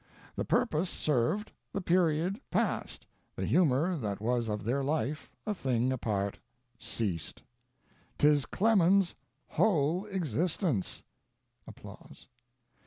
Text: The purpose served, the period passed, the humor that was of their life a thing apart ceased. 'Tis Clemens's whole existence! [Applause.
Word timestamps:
The 0.35 0.45
purpose 0.45 0.89
served, 0.89 1.51
the 1.73 1.79
period 1.79 2.41
passed, 2.49 3.05
the 3.35 3.45
humor 3.45 3.95
that 3.97 4.19
was 4.19 4.49
of 4.49 4.63
their 4.63 4.83
life 4.83 5.29
a 5.45 5.53
thing 5.53 5.93
apart 5.93 6.39
ceased. 6.79 7.43
'Tis 8.17 8.47
Clemens's 8.47 9.13
whole 9.45 10.07
existence! 10.07 11.03
[Applause. 11.67 12.25